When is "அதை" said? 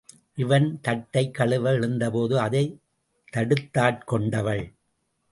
2.39-2.79